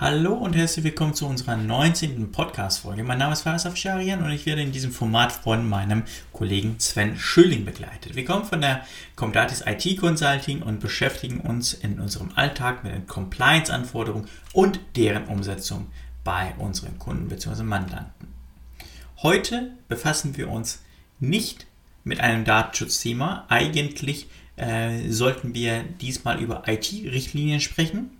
[0.00, 2.30] Hallo und herzlich willkommen zu unserer 19.
[2.30, 3.02] Podcast-Folge.
[3.02, 7.18] Mein Name ist Faris Afsharian und ich werde in diesem Format von meinem Kollegen Sven
[7.18, 8.14] Schülling begleitet.
[8.14, 13.08] Wir kommen von der Comdatis IT Consulting und beschäftigen uns in unserem Alltag mit den
[13.08, 15.88] Compliance-Anforderungen und deren Umsetzung
[16.22, 17.64] bei unseren Kunden bzw.
[17.64, 18.28] Mandanten.
[19.20, 20.80] Heute befassen wir uns
[21.18, 21.66] nicht
[22.04, 23.46] mit einem Datenschutzthema.
[23.48, 28.12] Eigentlich äh, sollten wir diesmal über IT-Richtlinien sprechen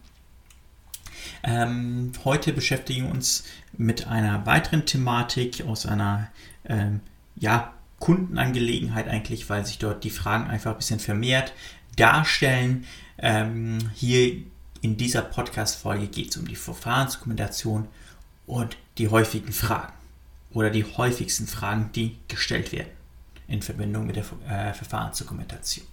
[1.42, 3.44] ähm, heute beschäftigen wir uns
[3.76, 6.28] mit einer weiteren Thematik aus einer
[6.64, 7.00] ähm,
[7.36, 11.52] ja, Kundenangelegenheit eigentlich, weil sich dort die Fragen einfach ein bisschen vermehrt
[11.96, 12.84] darstellen.
[13.18, 14.36] Ähm, hier
[14.80, 17.88] in dieser Podcast-Folge geht es um die Verfahrensdokumentation
[18.46, 19.92] und die häufigen Fragen
[20.52, 22.90] oder die häufigsten Fragen, die gestellt werden
[23.48, 25.86] in Verbindung mit der äh, Verfahrensdokumentation.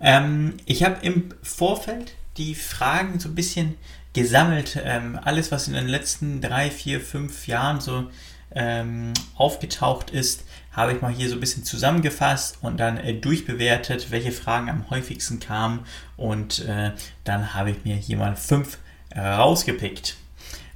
[0.00, 3.76] Ähm, ich habe im Vorfeld die Fragen so ein bisschen
[4.12, 4.78] gesammelt.
[4.82, 8.10] Ähm, alles, was in den letzten drei, vier, fünf Jahren so
[8.54, 14.10] ähm, aufgetaucht ist, habe ich mal hier so ein bisschen zusammengefasst und dann äh, durchbewertet,
[14.10, 15.86] welche Fragen am häufigsten kamen.
[16.16, 16.92] Und äh,
[17.24, 18.78] dann habe ich mir hier mal fünf
[19.14, 20.16] rausgepickt.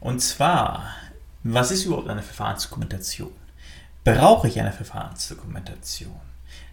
[0.01, 0.95] Und zwar,
[1.43, 3.33] was ist überhaupt eine Verfahrensdokumentation?
[4.05, 6.15] Brauche ich eine Verfahrensdokumentation?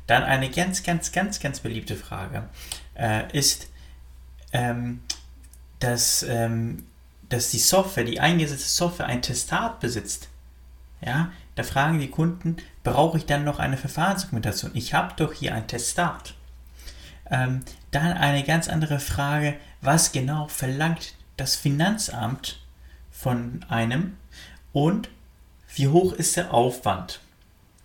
[0.08, 2.50] Dann eine ganz, ganz, ganz, ganz beliebte Frage
[2.96, 3.70] äh, ist,
[4.52, 5.02] ähm,
[5.84, 6.86] dass, ähm,
[7.30, 10.30] dass die Software, die eingesetzte Software ein Testat besitzt.
[11.02, 14.72] Ja, da fragen die Kunden, brauche ich dann noch eine Verfahrensdokumentation?
[14.74, 16.36] Ich habe doch hier ein Testat.
[17.30, 22.60] Ähm, dann eine ganz andere Frage, was genau verlangt das Finanzamt
[23.12, 24.18] von einem
[24.72, 25.10] und
[25.76, 27.20] wie hoch ist der Aufwand?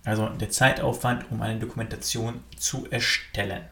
[0.05, 3.63] Also der Zeitaufwand, um eine Dokumentation zu erstellen.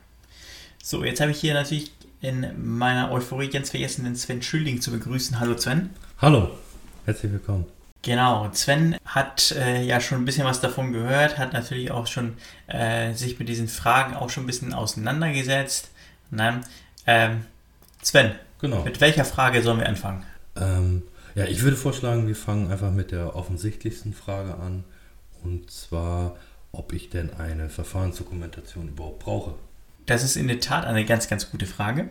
[0.84, 4.92] So, jetzt habe ich hier natürlich in meiner Euphorie ganz vergessen, den Sven Schüling zu
[4.92, 5.40] begrüßen.
[5.40, 5.92] Hallo Sven.
[6.20, 6.50] Hallo,
[7.06, 7.66] herzlich willkommen.
[8.02, 12.36] Genau, Sven hat äh, ja schon ein bisschen was davon gehört, hat natürlich auch schon
[12.68, 15.90] äh, sich mit diesen Fragen auch schon ein bisschen auseinandergesetzt.
[16.32, 16.62] Nein,
[17.06, 17.46] ähm,
[18.02, 18.84] Sven, genau.
[18.84, 20.24] mit welcher Frage sollen wir anfangen?
[20.56, 21.04] Ähm,
[21.36, 24.84] ja, ich würde vorschlagen, wir fangen einfach mit der offensichtlichsten Frage an.
[25.44, 26.36] Und zwar,
[26.72, 29.54] ob ich denn eine Verfahrensdokumentation überhaupt brauche.
[30.08, 32.10] Das ist in der Tat eine ganz, ganz gute Frage.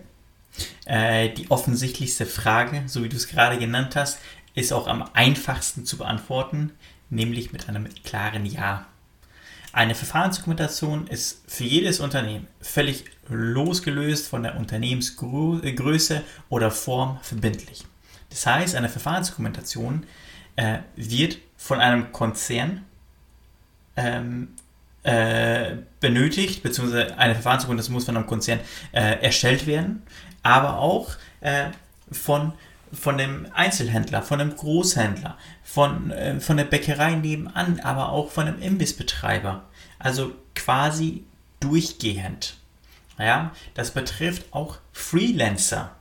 [0.84, 4.18] Äh, die offensichtlichste Frage, so wie du es gerade genannt hast,
[4.54, 6.72] ist auch am einfachsten zu beantworten,
[7.10, 8.86] nämlich mit einem klaren Ja.
[9.72, 17.84] Eine Verfahrensdokumentation ist für jedes Unternehmen völlig losgelöst von der Unternehmensgröße oder Form verbindlich.
[18.30, 20.04] Das heißt, eine Verfahrensdokumentation
[20.56, 22.84] äh, wird von einem Konzern
[23.96, 24.48] ähm,
[25.06, 28.58] äh, benötigt, beziehungsweise eine Verfahrensdokumentation muss von einem Konzern
[28.90, 30.02] äh, erstellt werden,
[30.42, 31.66] aber auch äh,
[32.10, 32.52] von,
[32.92, 38.46] von dem Einzelhändler, von dem Großhändler, von, äh, von der Bäckerei nebenan, aber auch von
[38.46, 39.62] dem Imbissbetreiber.
[40.00, 41.24] Also quasi
[41.60, 42.56] durchgehend.
[43.16, 45.92] Ja, das betrifft auch Freelancer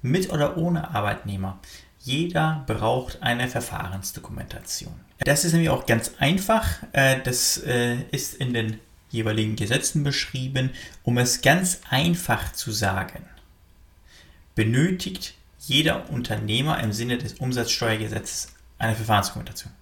[0.00, 1.58] mit oder ohne Arbeitnehmer.
[2.06, 4.94] Jeder braucht eine Verfahrensdokumentation.
[5.18, 6.84] Das ist nämlich auch ganz einfach.
[6.92, 8.78] Äh, das äh, ist in den
[9.10, 10.70] jeweiligen Gesetzen beschrieben.
[11.02, 13.24] Um es ganz einfach zu sagen,
[14.54, 19.72] benötigt jeder Unternehmer im Sinne des Umsatzsteuergesetzes eine Verfahrensdokumentation.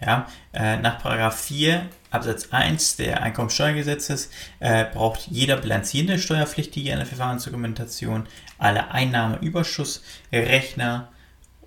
[0.00, 8.26] Ja, äh, nach 4 Absatz 1 der Einkommensteuergesetzes äh, braucht jeder bilanzierende Steuerpflichtige eine Verfahrensdokumentation,
[8.58, 11.12] alle Einnahmeüberschussrechner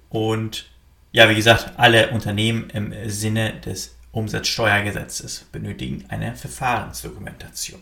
[0.09, 0.65] und
[1.11, 7.79] ja, wie gesagt, alle Unternehmen im Sinne des Umsatzsteuergesetzes benötigen eine Verfahrensdokumentation.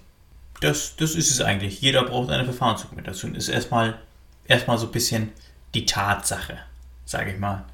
[0.61, 1.81] Das, das ist es eigentlich.
[1.81, 3.35] Jeder braucht eine Verfahrensdokumentation.
[3.35, 3.99] Ist erstmal,
[4.47, 5.31] erstmal so ein bisschen
[5.73, 6.59] die Tatsache,
[7.05, 7.65] sage ich mal.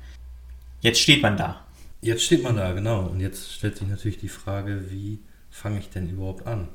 [0.81, 1.66] Jetzt steht man da.
[2.01, 3.01] Jetzt steht man da, genau.
[3.01, 5.19] Und jetzt stellt sich natürlich die Frage, wie
[5.49, 6.67] fange ich denn überhaupt an?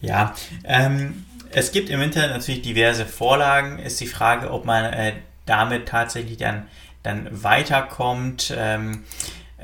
[0.00, 3.78] Ja, ähm, es gibt im Internet natürlich diverse Vorlagen.
[3.78, 5.14] Ist die Frage, ob man äh,
[5.46, 6.66] damit tatsächlich dann
[7.06, 8.52] dann weiterkommt.
[8.56, 9.04] Ähm,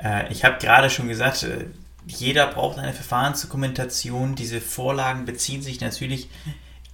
[0.00, 1.66] äh, ich habe gerade schon gesagt, äh,
[2.06, 4.34] jeder braucht eine Verfahrensdokumentation.
[4.34, 6.28] Diese Vorlagen beziehen sich natürlich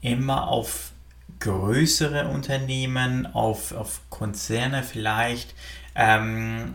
[0.00, 0.92] immer auf
[1.40, 5.54] größere Unternehmen, auf, auf Konzerne vielleicht,
[5.94, 6.74] ähm,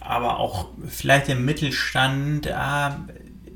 [0.00, 2.46] aber auch vielleicht im Mittelstand.
[2.46, 2.90] Äh,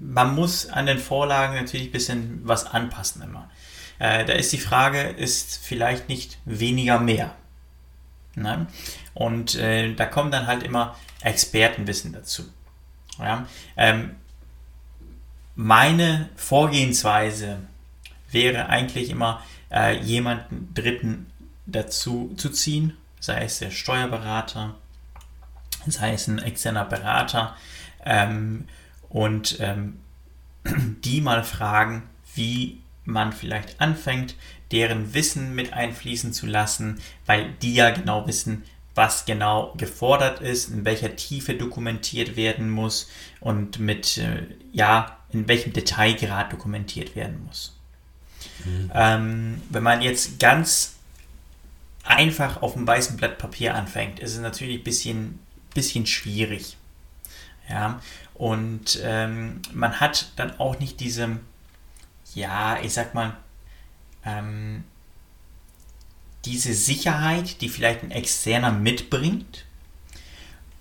[0.00, 3.50] man muss an den Vorlagen natürlich ein bisschen was anpassen immer.
[3.98, 7.34] Äh, da ist die Frage, ist vielleicht nicht weniger mehr.
[8.34, 8.66] Ne?
[9.14, 12.44] Und äh, da kommt dann halt immer Expertenwissen dazu.
[13.18, 13.46] Ja?
[13.76, 14.16] Ähm,
[15.56, 17.58] meine Vorgehensweise
[18.30, 21.26] wäre eigentlich immer, äh, jemanden Dritten
[21.66, 24.76] dazu zu ziehen, sei es der Steuerberater,
[25.90, 27.56] sei es ein externer Berater,
[28.04, 28.66] ähm,
[29.08, 29.98] und ähm,
[31.04, 32.02] die mal fragen,
[32.34, 34.34] wie man vielleicht anfängt,
[34.70, 38.64] deren Wissen mit einfließen zu lassen, weil die ja genau wissen,
[38.94, 43.08] was genau gefordert ist, in welcher Tiefe dokumentiert werden muss
[43.40, 44.42] und mit, äh,
[44.72, 47.76] ja, in welchem Detailgrad dokumentiert werden muss.
[48.64, 48.90] Mhm.
[48.92, 50.96] Ähm, wenn man jetzt ganz
[52.02, 55.38] einfach auf einem weißen Blatt Papier anfängt, ist es natürlich ein bisschen,
[55.74, 56.76] bisschen schwierig.
[57.68, 58.00] Ja,
[58.34, 61.38] und ähm, man hat dann auch nicht diese,
[62.34, 63.36] ja, ich sag mal,
[64.24, 64.84] ähm,
[66.44, 69.66] diese Sicherheit, die vielleicht ein Externer mitbringt,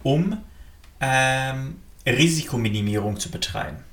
[0.04, 0.38] um
[1.02, 3.84] ähm, Risikominimierung zu betreiben.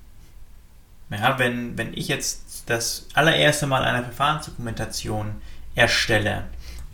[1.10, 5.40] Ja, wenn, wenn ich jetzt das allererste Mal eine Verfahrensdokumentation
[5.74, 6.44] erstelle,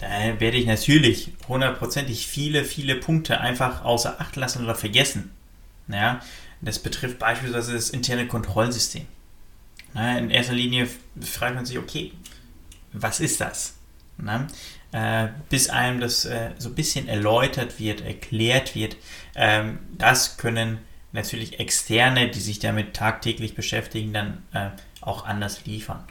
[0.00, 5.30] dann werde ich natürlich hundertprozentig viele, viele Punkte einfach außer Acht lassen oder vergessen.
[5.88, 6.20] Ja,
[6.60, 9.06] das betrifft beispielsweise das interne Kontrollsystem.
[9.94, 10.88] Ja, in erster Linie
[11.20, 12.12] fragt man sich, okay,
[12.92, 13.74] was ist das?
[14.16, 14.46] Na,
[14.92, 18.96] äh, bis einem das äh, so ein bisschen erläutert wird, erklärt wird.
[19.34, 20.78] Ähm, das können
[21.12, 24.70] natürlich Externe, die sich damit tagtäglich beschäftigen, dann äh,
[25.00, 26.04] auch anders liefern.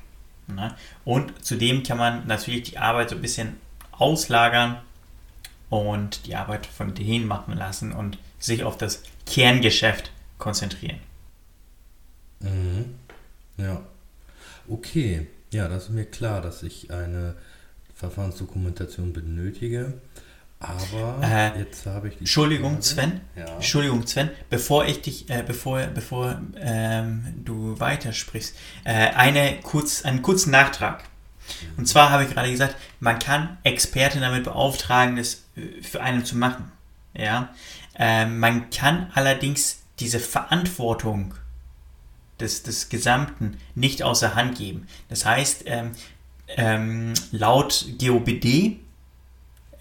[1.05, 3.57] Und zudem kann man natürlich die Arbeit so ein bisschen
[3.99, 4.77] auslagern
[5.69, 10.99] und die Arbeit von denen machen lassen und sich auf das Kerngeschäft konzentrieren.
[12.39, 12.95] Mhm.
[13.57, 13.81] Ja.
[14.67, 15.27] Okay.
[15.51, 17.35] Ja, das ist mir klar, dass ich eine
[17.95, 19.93] Verfahrensdokumentation benötige.
[20.59, 22.19] Aber äh, jetzt habe ich die.
[22.21, 22.83] Entschuldigung, Frage.
[22.83, 23.21] Sven.
[23.35, 23.45] Ja.
[23.55, 24.29] Entschuldigung, Sven.
[24.49, 31.03] Bevor ich dich, äh, bevor, bevor ähm, du weitersprichst, äh, eine kurz, einen kurzen Nachtrag.
[31.77, 36.25] Und zwar habe ich gerade gesagt, man kann Experten damit beauftragen, das äh, für einen
[36.25, 36.71] zu machen.
[37.13, 37.53] Ja.
[37.97, 41.33] Ähm, man kann allerdings diese Verantwortung
[42.39, 44.87] des, des Gesamten nicht außer Hand geben.
[45.09, 45.91] Das heißt, ähm,
[46.55, 48.79] ähm, laut GOBD,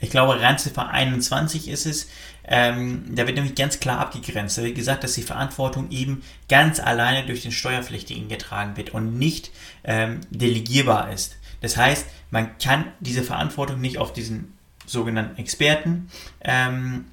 [0.01, 2.09] ich glaube Randziffer 21 ist es,
[2.51, 4.57] ähm, da wird nämlich ganz klar abgegrenzt.
[4.57, 9.19] Da wird gesagt, dass die Verantwortung eben ganz alleine durch den Steuerpflichtigen getragen wird und
[9.19, 9.51] nicht
[9.85, 11.37] ähm, delegierbar ist.
[11.61, 14.57] Das heißt, man kann diese Verantwortung nicht auf diesen
[14.87, 16.09] sogenannten Experten
[16.41, 17.07] ähm,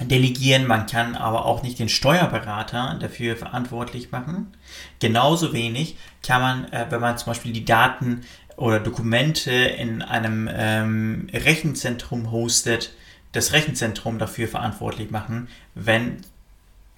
[0.00, 4.54] delegieren, man kann aber auch nicht den Steuerberater dafür verantwortlich machen.
[5.00, 8.22] Genauso wenig kann man, äh, wenn man zum Beispiel die Daten
[8.56, 12.94] oder Dokumente in einem ähm, Rechenzentrum hostet,
[13.32, 16.22] das Rechenzentrum dafür verantwortlich machen, wenn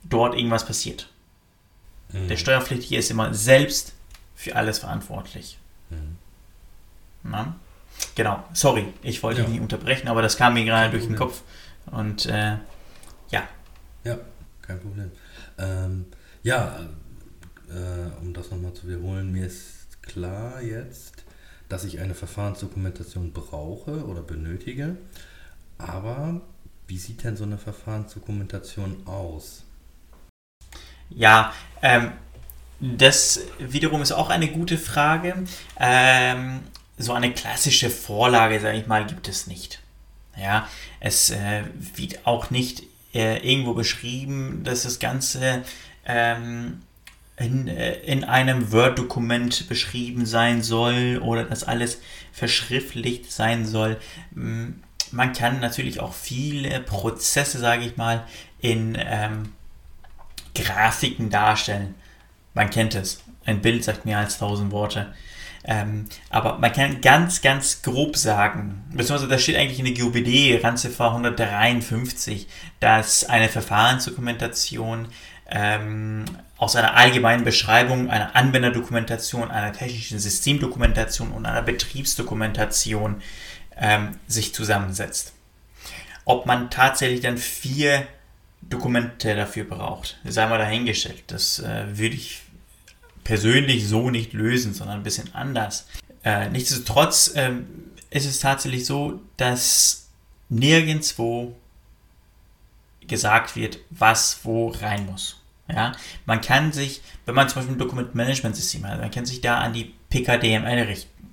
[0.04, 1.08] dort irgendwas passiert.
[2.12, 2.28] Mhm.
[2.28, 3.94] Der Steuerpflichtige ist immer selbst
[4.34, 5.58] für alles verantwortlich.
[5.90, 6.17] Mhm.
[7.22, 7.56] Na?
[8.14, 9.44] Genau, sorry, ich wollte ja.
[9.44, 11.42] dich nicht unterbrechen, aber das kam mir gerade durch den Kopf.
[11.86, 12.56] Und äh,
[13.30, 13.48] ja.
[14.04, 14.18] Ja,
[14.62, 15.10] kein Problem.
[15.58, 16.06] Ähm,
[16.42, 16.78] ja,
[17.68, 21.24] äh, um das nochmal zu wiederholen, mir ist klar jetzt,
[21.68, 24.96] dass ich eine Verfahrensdokumentation brauche oder benötige.
[25.76, 26.40] Aber
[26.86, 29.64] wie sieht denn so eine Verfahrensdokumentation aus?
[31.10, 32.12] Ja, ähm,
[32.80, 35.34] das wiederum ist auch eine gute Frage.
[35.78, 36.60] Ähm,
[36.98, 39.80] so eine klassische Vorlage, sage ich mal, gibt es nicht.
[40.36, 40.68] Ja,
[41.00, 41.62] es äh,
[41.94, 42.82] wird auch nicht
[43.14, 45.64] äh, irgendwo beschrieben, dass das Ganze
[46.04, 46.82] ähm,
[47.36, 52.00] in, äh, in einem Word-Dokument beschrieben sein soll oder dass alles
[52.32, 53.98] verschriftlicht sein soll.
[54.32, 54.70] Mm,
[55.10, 58.24] man kann natürlich auch viele Prozesse, sage ich mal,
[58.60, 59.52] in ähm,
[60.54, 61.94] Grafiken darstellen.
[62.54, 63.22] Man kennt es.
[63.44, 65.14] Ein Bild sagt mehr als tausend Worte.
[65.64, 70.62] Ähm, aber man kann ganz, ganz grob sagen, beziehungsweise da steht eigentlich in der GUBD,
[70.62, 72.46] Randziffer 153,
[72.80, 75.08] dass eine Verfahrensdokumentation
[75.50, 76.24] ähm,
[76.56, 83.22] aus einer allgemeinen Beschreibung, einer Anwenderdokumentation, einer technischen Systemdokumentation und einer Betriebsdokumentation
[83.76, 85.32] ähm, sich zusammensetzt.
[86.24, 88.06] Ob man tatsächlich dann vier
[88.60, 91.22] Dokumente dafür braucht, sei mal dahingestellt.
[91.28, 92.42] Das äh, würde ich
[93.28, 95.86] persönlich so nicht lösen, sondern ein bisschen anders.
[96.24, 97.66] Äh, nichtsdestotrotz ähm,
[98.08, 100.08] ist es tatsächlich so, dass
[100.48, 101.54] nirgendwo
[103.06, 105.36] gesagt wird, was wo rein muss.
[105.70, 105.92] Ja,
[106.24, 109.74] man kann sich, wenn man zum Beispiel ein Dokumentmanagementsystem hat, man kann sich da an
[109.74, 111.28] die PKDML richten.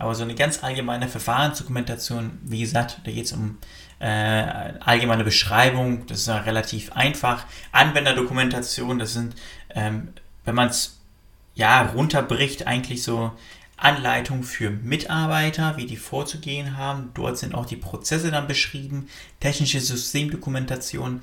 [0.00, 3.58] Aber so eine ganz allgemeine Verfahrensdokumentation, wie gesagt, da geht es um
[4.00, 4.08] äh,
[4.80, 7.46] allgemeine Beschreibung, das ist ja relativ einfach.
[7.70, 9.36] Anwenderdokumentation, das sind,
[9.70, 10.08] ähm,
[10.44, 10.96] wenn man es
[11.56, 13.32] ja, runterbricht, eigentlich so
[13.78, 17.10] Anleitung für Mitarbeiter, wie die vorzugehen haben.
[17.14, 19.08] Dort sind auch die Prozesse dann beschrieben,
[19.40, 21.20] technische Systemdokumentation.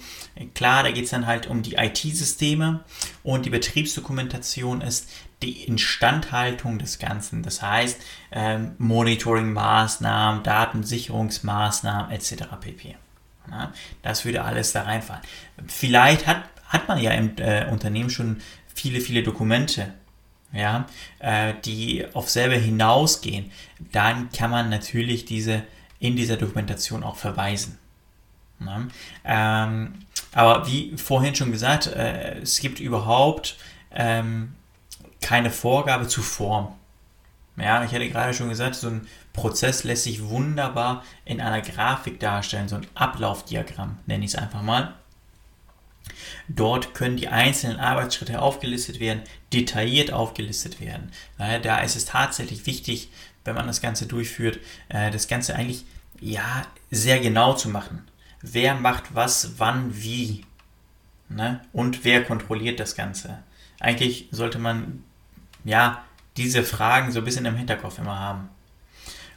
[0.53, 2.81] Klar, da geht es dann halt um die IT-Systeme
[3.23, 5.09] und die Betriebsdokumentation ist
[5.41, 7.41] die Instandhaltung des Ganzen.
[7.41, 7.99] Das heißt,
[8.31, 12.43] ähm, Monitoring-Maßnahmen, Datensicherungsmaßnahmen etc.
[12.59, 12.95] pp.
[13.51, 13.73] Ja,
[14.03, 15.23] das würde alles da reinfallen.
[15.67, 18.41] Vielleicht hat, hat man ja im äh, Unternehmen schon
[18.73, 19.93] viele, viele Dokumente
[20.53, 20.85] ja,
[21.19, 23.51] äh, die auf selber hinausgehen,
[23.91, 25.63] dann kann man natürlich diese
[25.99, 27.79] in dieser Dokumentation auch verweisen.
[28.59, 28.87] Ja,
[29.25, 29.93] ähm,
[30.31, 33.57] aber wie vorhin schon gesagt, äh, es gibt überhaupt
[33.91, 34.53] ähm,
[35.21, 36.73] keine Vorgabe zu Form.
[37.57, 42.19] Ja, ich hatte gerade schon gesagt, so ein Prozess lässt sich wunderbar in einer Grafik
[42.19, 44.93] darstellen, so ein Ablaufdiagramm, nenne ich es einfach mal.
[46.47, 49.21] Dort können die einzelnen Arbeitsschritte aufgelistet werden,
[49.53, 51.11] detailliert aufgelistet werden.
[51.37, 53.09] Da ist es tatsächlich wichtig,
[53.45, 55.85] wenn man das Ganze durchführt, äh, das Ganze eigentlich
[56.19, 58.07] ja sehr genau zu machen.
[58.41, 60.45] Wer macht was, wann, wie?
[61.29, 61.61] Ne?
[61.73, 63.43] Und wer kontrolliert das Ganze?
[63.79, 65.03] Eigentlich sollte man
[65.63, 66.03] ja
[66.37, 68.49] diese Fragen so ein bisschen im Hinterkopf immer haben.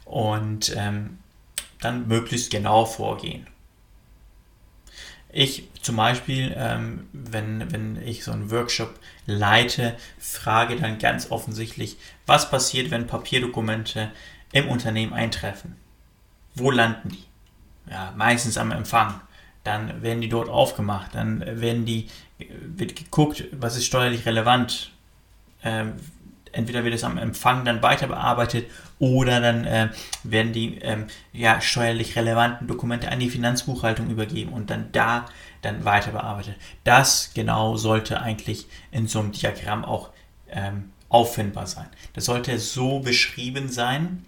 [0.05, 1.19] Und ähm,
[1.81, 3.47] dann möglichst genau vorgehen.
[5.39, 11.97] Ich zum Beispiel, ähm, wenn, wenn ich so einen Workshop leite, frage dann ganz offensichtlich,
[12.25, 14.11] was passiert, wenn Papierdokumente
[14.51, 15.75] im Unternehmen eintreffen?
[16.55, 17.23] Wo landen die?
[17.87, 19.21] Ja, meistens am Empfang.
[19.63, 22.07] Dann werden die dort aufgemacht, dann werden die,
[22.39, 24.91] wird geguckt, was ist steuerlich relevant.
[25.63, 25.93] Ähm,
[26.57, 29.89] entweder wird es am Empfang dann weiter bearbeitet oder dann äh,
[30.23, 35.25] werden die ähm, ja, steuerlich relevanten Dokumente an die Finanzbuchhaltung übergeben und dann da
[35.61, 36.55] dann weiter bearbeitet.
[36.83, 40.09] Das genau sollte eigentlich in so einem Diagramm auch
[40.49, 41.87] ähm, auffindbar sein.
[42.13, 44.25] Das sollte so beschrieben sein.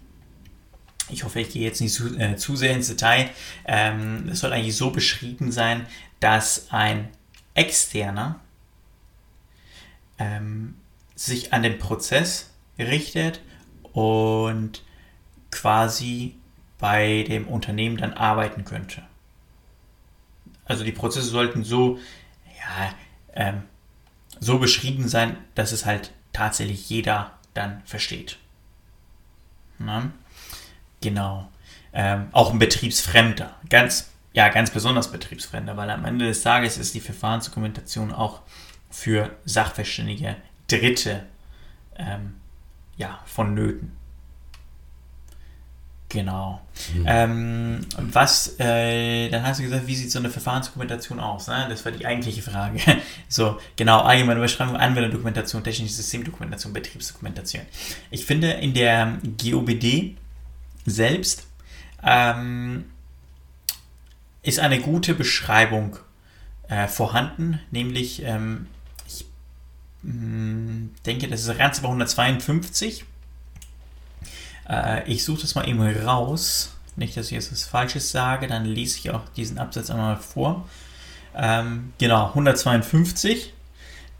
[1.08, 3.28] Ich hoffe, ich gehe jetzt nicht zu, äh, zu sehr ins Detail.
[3.66, 5.86] Ähm, es soll eigentlich so beschrieben sein,
[6.20, 7.08] dass ein
[7.54, 8.38] externer
[10.18, 10.76] ähm,
[11.20, 12.48] sich an den Prozess
[12.78, 13.42] richtet
[13.92, 14.82] und
[15.50, 16.36] quasi
[16.78, 19.02] bei dem Unternehmen dann arbeiten könnte.
[20.64, 21.98] Also die Prozesse sollten so,
[22.58, 22.94] ja,
[23.34, 23.64] ähm,
[24.38, 28.38] so beschrieben sein, dass es halt tatsächlich jeder dann versteht.
[29.78, 30.12] Na?
[31.02, 31.50] Genau.
[31.92, 33.56] Ähm, auch ein Betriebsfremder.
[33.68, 38.40] Ganz, ja, ganz besonders Betriebsfremder, weil am Ende des Tages ist die Verfahrensdokumentation auch
[38.88, 40.36] für Sachverständige
[40.70, 41.24] Dritte
[41.96, 42.34] ähm,
[42.96, 43.92] ja, vonnöten.
[46.10, 46.60] Genau.
[46.92, 47.04] Mhm.
[47.06, 51.46] Ähm, was, äh, dann hast du gesagt, wie sieht so eine Verfahrensdokumentation aus?
[51.46, 51.66] Ne?
[51.68, 52.80] Das war die eigentliche Frage.
[53.28, 57.64] so, genau, allgemeine Beschreibung, Anwenderdokumentation, technische Systemdokumentation, Betriebsdokumentation.
[58.10, 60.16] Ich finde, in der GOBD
[60.84, 61.46] selbst
[62.02, 62.86] ähm,
[64.42, 65.96] ist eine gute Beschreibung
[66.68, 68.66] äh, vorhanden, nämlich ähm, hm,
[70.02, 73.04] denke, das ist Ranzimmer 152.
[74.68, 76.76] Äh, ich suche das mal eben raus.
[76.96, 80.68] Nicht, dass ich jetzt was Falsches sage, dann lese ich auch diesen Absatz einmal vor.
[81.34, 83.52] Ähm, genau, 152.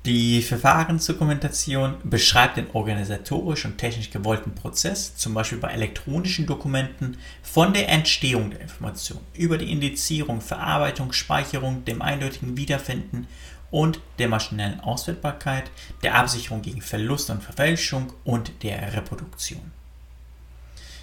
[0.06, 7.74] Die Verfahrensdokumentation beschreibt den organisatorisch und technisch gewollten Prozess, zum Beispiel bei elektronischen Dokumenten, von
[7.74, 13.28] der Entstehung der Information über die Indizierung, Verarbeitung, Speicherung, dem eindeutigen Wiederfinden
[13.70, 15.70] und der maschinellen Auswertbarkeit,
[16.02, 19.72] der Absicherung gegen Verlust und Verfälschung und der Reproduktion.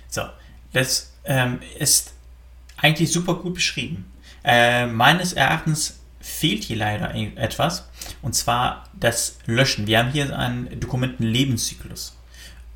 [0.10, 0.24] So,
[0.74, 2.14] das ähm, ist
[2.78, 4.12] eigentlich super gut beschrieben.
[4.44, 7.88] Äh, meines Erachtens fehlt hier leider etwas,
[8.22, 9.88] und zwar das Löschen.
[9.88, 12.18] Wir haben hier einen Dokumentenlebenszyklus.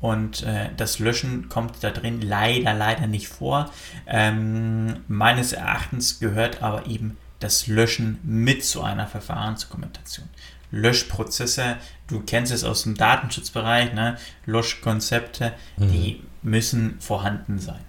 [0.00, 3.70] Und äh, das Löschen kommt da drin leider, leider nicht vor.
[4.06, 10.28] Ähm, meines Erachtens gehört aber eben das Löschen mit zu einer Verfahrensdokumentation.
[10.70, 14.16] Löschprozesse, du kennst es aus dem Datenschutzbereich, ne?
[14.46, 15.92] Löschkonzepte, mhm.
[15.92, 17.84] die müssen vorhanden sein.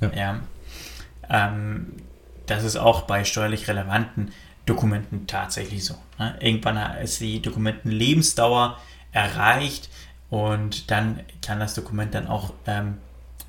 [0.00, 0.12] Ja.
[0.12, 0.40] ja.
[1.30, 1.92] Ähm,
[2.46, 4.32] das ist auch bei steuerlich relevanten
[4.66, 5.94] Dokumenten tatsächlich so.
[6.18, 6.36] Ne?
[6.40, 8.78] Irgendwann ist die Dokumentenlebensdauer
[9.12, 9.88] erreicht
[10.30, 12.98] und dann kann das Dokument dann auch ähm,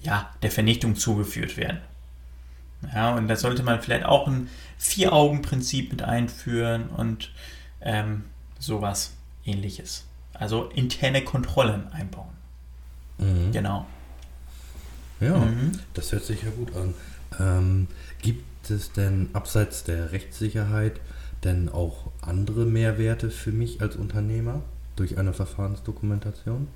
[0.02, 1.82] ja, der Vernichtung zugeführt werden.
[2.94, 7.32] Ja, und da sollte man vielleicht auch ein Vier-Augen-Prinzip mit einführen und
[7.82, 8.26] ähm,
[8.58, 9.14] sowas
[9.46, 10.06] ähnliches.
[10.34, 12.30] Also interne Kontrollen einbauen.
[13.18, 13.52] Mhm.
[13.52, 13.86] Genau.
[15.20, 15.74] Ja, mhm.
[15.94, 16.94] das hört sich ja gut an.
[17.40, 17.88] Ähm,
[18.22, 21.00] gibt es denn abseits der Rechtssicherheit
[21.44, 24.62] denn auch andere Mehrwerte für mich als Unternehmer
[24.96, 26.68] durch eine Verfahrensdokumentation?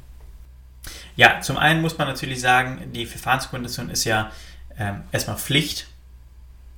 [1.15, 4.31] Ja, zum einen muss man natürlich sagen, die Verfahrensdokumentation ist ja
[4.77, 5.87] ähm, erstmal Pflicht.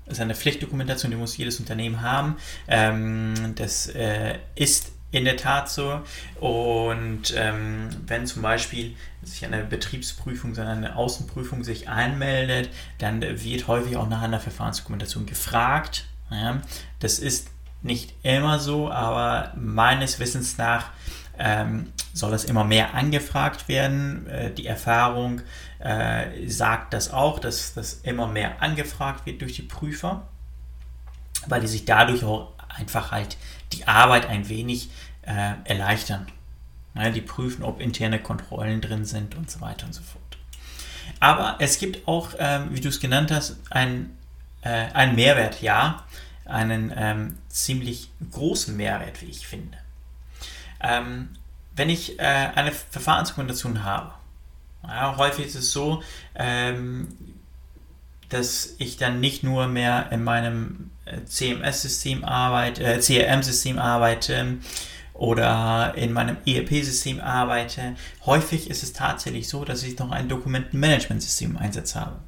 [0.08, 2.38] Ist eine Pflichtdokumentation, die muss jedes Unternehmen haben.
[2.68, 6.02] Ähm, das äh, ist in der Tat so.
[6.40, 13.68] Und ähm, wenn zum Beispiel sich eine Betriebsprüfung, sondern eine Außenprüfung sich anmeldet, dann wird
[13.68, 16.06] häufig auch nach einer Verfahrensdokumentation gefragt.
[16.30, 16.62] Ja,
[17.00, 17.50] das ist
[17.82, 20.90] nicht immer so, aber meines Wissens nach
[21.40, 24.28] ähm, soll es immer mehr angefragt werden.
[24.28, 25.42] Äh, die Erfahrung
[25.80, 30.28] äh, sagt das auch, dass das immer mehr angefragt wird durch die Prüfer,
[31.48, 33.38] weil die sich dadurch auch einfach halt
[33.74, 34.90] die Arbeit ein wenig
[35.24, 36.28] äh, erleichtern.
[36.96, 40.24] Ja, die prüfen, ob interne Kontrollen drin sind und so weiter und so fort.
[41.20, 44.18] Aber es gibt auch, ähm, wie du es genannt hast, ein,
[44.62, 46.04] äh, einen Mehrwert, ja,
[46.46, 49.78] einen ähm, ziemlich großen Mehrwert, wie ich finde.
[50.86, 51.30] Ähm,
[51.76, 54.14] wenn ich äh, eine Verfahrensdokumentation habe,
[54.84, 56.04] ja, häufig ist es so,
[56.36, 57.08] ähm,
[58.30, 64.58] dass ich dann nicht nur mehr in meinem äh, CMS-System arbeite, äh, CRM-System arbeite
[65.14, 67.96] oder in meinem ERP-System arbeite.
[68.26, 72.20] Häufig ist es tatsächlich so, dass ich noch ein Dokumentenmanagementsystem im Einsatz habe.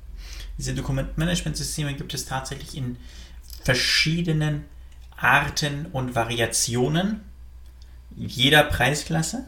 [0.57, 2.97] Diese Dokumentenmanagementsysteme gibt es tatsächlich in
[3.63, 4.65] verschiedenen
[5.15, 7.21] Arten und Variationen
[8.17, 9.45] jeder Preisklasse.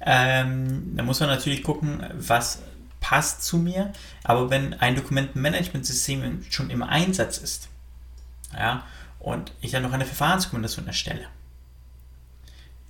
[0.00, 2.62] Ähm, da muss man natürlich gucken, was
[3.00, 3.92] passt zu mir.
[4.24, 7.68] Aber wenn ein Dokumentenmanagementsystem schon im Einsatz ist,
[8.52, 8.84] ja,
[9.18, 11.26] und ich dann noch eine Verfahrensdokumentation erstelle,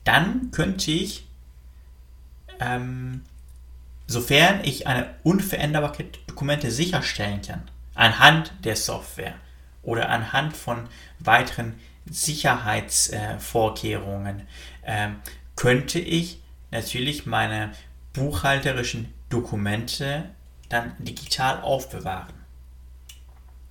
[0.05, 1.27] dann könnte ich,
[2.61, 3.23] ähm,
[4.07, 7.63] sofern ich eine Unveränderbarkeit Dokumente sicherstellen kann,
[7.95, 9.35] anhand der Software
[9.83, 11.75] oder anhand von weiteren
[12.09, 14.47] Sicherheitsvorkehrungen,
[14.91, 15.11] äh,
[15.55, 16.41] könnte ich
[16.73, 17.73] natürlich meine
[18.13, 20.31] buchhalterischen Dokumente
[20.69, 22.35] dann digital aufbewahren.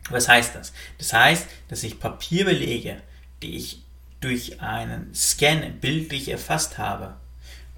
[0.09, 0.73] Was heißt das?
[0.97, 3.01] Das heißt, dass ich Papierbelege,
[3.41, 3.83] die ich
[4.21, 7.17] durch einen Scan bildlich erfasst habe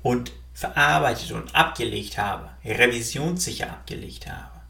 [0.04, 4.62] und verarbeitet und abgelegt habe, revisionssicher abgelegt habe,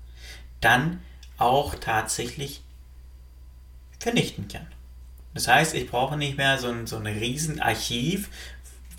[0.62, 1.02] dann
[1.38, 2.62] auch tatsächlich
[4.00, 4.68] vernichten kann.
[5.34, 8.30] Das heißt, ich brauche nicht mehr so ein, so ein Riesenarchiv,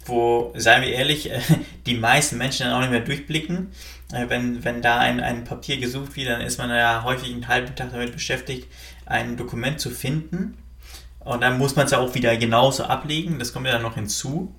[0.05, 1.31] wo, seien wir ehrlich,
[1.87, 3.73] die meisten Menschen dann auch nicht mehr durchblicken.
[4.13, 7.49] Äh, wenn, wenn da ein, ein Papier gesucht wird, dann ist man ja häufig einen
[7.49, 8.69] halben Tag damit beschäftigt,
[9.07, 10.59] ein Dokument zu finden.
[11.21, 13.39] Und dann muss man es ja auch wieder genauso ablegen.
[13.39, 14.55] Das kommt ja dann noch hinzu.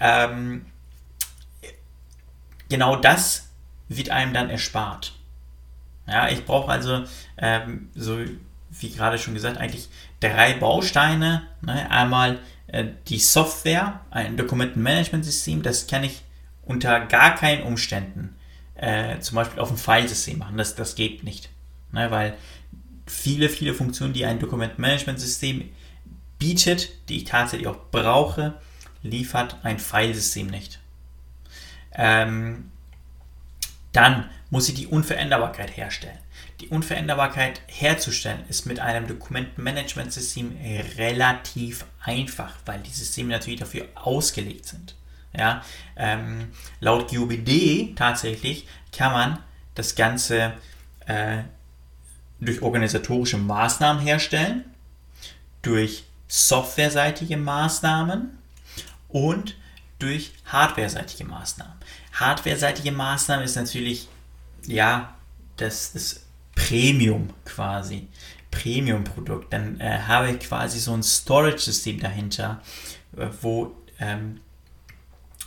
[0.00, 0.66] Ähm,
[2.68, 3.50] genau das
[3.88, 5.12] wird einem dann erspart.
[6.08, 7.04] Ja, ich brauche also,
[7.38, 8.18] ähm, so
[8.70, 9.88] wie gerade schon gesagt, eigentlich
[10.20, 11.46] drei Bausteine.
[11.60, 11.90] Ne?
[11.90, 12.40] Einmal
[13.08, 16.22] die Software, ein Dokumentenmanagementsystem, das kann ich
[16.64, 18.34] unter gar keinen Umständen
[18.74, 20.56] äh, zum Beispiel auf ein Filesystem machen.
[20.56, 21.50] Das, das geht nicht.
[21.92, 22.10] Ne?
[22.10, 22.34] Weil
[23.06, 25.68] viele, viele Funktionen, die ein Dokumentenmanagementsystem
[26.38, 28.54] bietet, die ich tatsächlich auch brauche,
[29.02, 30.80] liefert ein Filesystem nicht.
[31.94, 32.70] Ähm,
[33.92, 36.18] dann muss ich die Unveränderbarkeit herstellen.
[36.62, 40.56] Die Unveränderbarkeit herzustellen ist mit einem Dokumentenmanagementsystem
[40.96, 44.94] relativ einfach, weil die Systeme natürlich dafür ausgelegt sind.
[45.36, 45.64] Ja,
[45.96, 49.38] ähm, laut GUBD tatsächlich kann man
[49.74, 50.52] das Ganze
[51.06, 51.38] äh,
[52.38, 54.64] durch organisatorische Maßnahmen herstellen,
[55.62, 58.38] durch softwareseitige Maßnahmen
[59.08, 59.56] und
[59.98, 61.74] durch hardwareseitige Maßnahmen.
[62.12, 64.06] Hardwareseitige Maßnahmen ist natürlich
[64.64, 65.16] ja
[65.56, 66.20] das, das
[66.68, 68.08] Premium quasi.
[68.50, 69.52] Premium-Produkt.
[69.52, 72.60] Dann äh, habe ich quasi so ein Storage-System dahinter,
[73.16, 74.40] äh, wo ähm,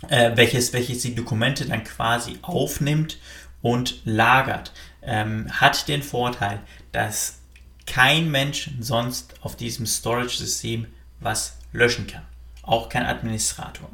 [0.10, 3.18] äh, welches, welches die Dokumente dann quasi aufnimmt
[3.62, 4.74] und lagert.
[5.02, 6.60] Ähm, hat den Vorteil,
[6.92, 7.40] dass
[7.86, 10.88] kein Mensch sonst auf diesem Storage-System
[11.20, 12.24] was löschen kann.
[12.64, 13.90] Auch kein Administrator.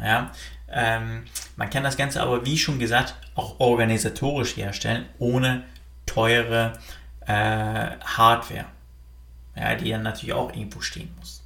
[0.00, 0.32] Ja,
[0.68, 1.24] ähm,
[1.56, 5.64] man kann das Ganze aber, wie schon gesagt, auch organisatorisch herstellen, ohne
[6.06, 6.72] teure
[7.26, 7.32] äh,
[8.04, 8.66] Hardware,
[9.56, 11.42] ja, die dann natürlich auch irgendwo stehen muss.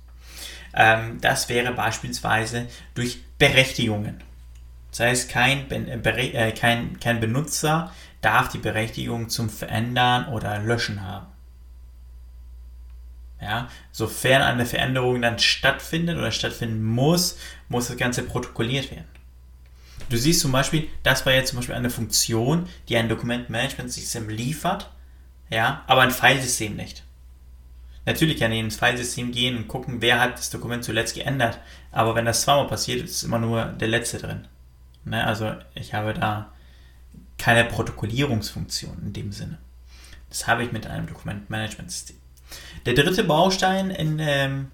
[0.75, 4.23] Ähm, das wäre beispielsweise durch Berechtigungen.
[4.91, 11.27] Das heißt, kein, äh, kein, kein Benutzer darf die Berechtigung zum Verändern oder Löschen haben.
[13.41, 17.39] Ja, sofern eine Veränderung dann stattfindet oder stattfinden muss,
[17.69, 19.05] muss das Ganze protokolliert werden.
[20.09, 24.91] Du siehst zum Beispiel, das war jetzt zum Beispiel eine Funktion, die ein Dokumentmanagementsystem liefert,
[25.51, 27.03] ja, aber ein Filesystem nicht.
[28.05, 31.59] Natürlich kann ich ins Filesystem gehen und gucken, wer hat das Dokument zuletzt geändert,
[31.91, 34.47] aber wenn das zweimal passiert, ist immer nur der letzte drin.
[35.05, 35.25] Ne?
[35.25, 36.53] Also ich habe da
[37.37, 39.59] keine Protokollierungsfunktion in dem Sinne.
[40.29, 42.17] Das habe ich mit einem Dokumentmanagementsystem.
[42.87, 44.71] Der dritte Baustein in, ähm,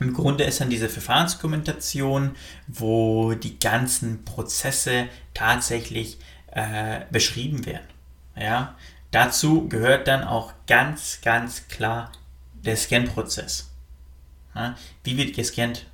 [0.00, 2.34] im Grunde ist dann diese Verfahrensdokumentation,
[2.66, 6.18] wo die ganzen Prozesse tatsächlich
[6.52, 7.86] äh, beschrieben werden.
[8.34, 8.76] Ja?
[9.10, 12.12] Dazu gehört dann auch ganz, ganz klar
[12.54, 13.70] der Scan-Prozess.
[14.54, 14.74] Ja?
[15.04, 15.86] Wie wird gescannt?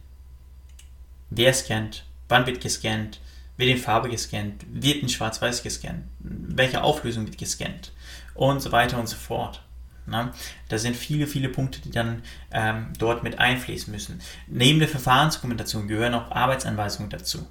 [1.30, 2.04] Wer scannt?
[2.28, 3.20] Wann wird gescannt?
[3.56, 4.64] Wird in Farbe gescannt?
[4.68, 6.04] Wird in Schwarz-Weiß gescannt?
[6.20, 7.92] Welche Auflösung wird gescannt?
[8.34, 9.62] Und so weiter und so fort.
[10.06, 10.32] Na,
[10.68, 14.20] da sind viele, viele Punkte, die dann ähm, dort mit einfließen müssen.
[14.46, 17.46] Neben der Verfahrensdokumentation gehören auch Arbeitsanweisungen dazu.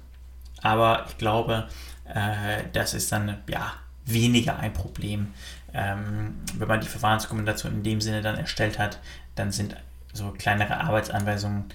[0.62, 1.68] Aber ich glaube,
[2.06, 5.34] äh, das ist dann ja weniger ein Problem.
[5.74, 8.98] Ähm, wenn man die Verfahrensdokumentation in dem Sinne dann erstellt hat,
[9.34, 9.76] dann sind
[10.12, 11.66] so kleinere Arbeitsanweisungen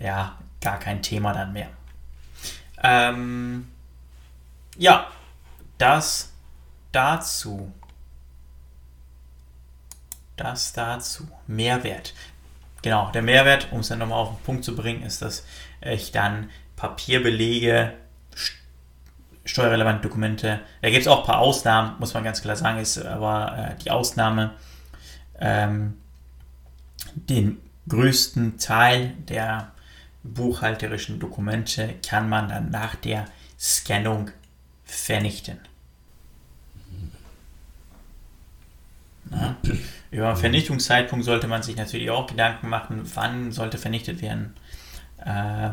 [0.00, 1.68] ja gar kein Thema dann mehr.
[2.82, 3.68] Ähm,
[4.76, 5.06] ja,
[5.78, 6.32] das
[6.92, 7.72] dazu.
[10.36, 11.28] Das dazu.
[11.46, 12.14] Mehrwert.
[12.82, 15.46] Genau, der Mehrwert, um es dann nochmal auf den Punkt zu bringen, ist, dass
[15.80, 17.94] ich dann Papierbelege,
[19.44, 22.98] steuerrelevante Dokumente, da gibt es auch ein paar Ausnahmen, muss man ganz klar sagen, ist
[22.98, 24.52] aber äh, die Ausnahme,
[25.38, 25.94] ähm,
[27.14, 29.72] den größten Teil der
[30.22, 33.26] buchhalterischen Dokumente kann man dann nach der
[33.58, 34.30] Scannung
[34.84, 35.58] vernichten.
[39.30, 39.56] Na,
[40.14, 44.54] über den Vernichtungszeitpunkt sollte man sich natürlich auch Gedanken machen, wann sollte vernichtet werden.
[45.24, 45.70] Äh,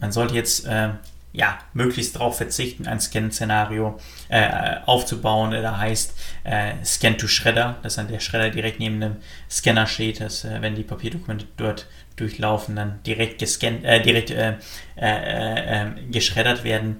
[0.00, 0.90] man sollte jetzt äh,
[1.32, 5.52] ja, möglichst darauf verzichten, ein Scan-Szenario äh, aufzubauen.
[5.52, 9.16] Da heißt äh, Scan to Shredder, dass dann der Shredder direkt neben dem
[9.50, 14.56] Scanner steht, dass äh, wenn die Papierdokumente dort durchlaufen, dann direkt, gescannt, äh, direkt äh,
[14.96, 16.96] äh, geschreddert werden.